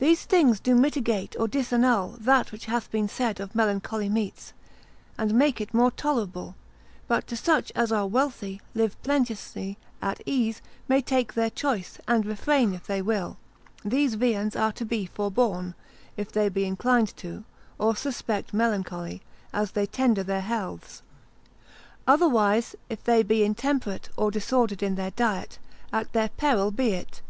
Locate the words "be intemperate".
23.22-24.08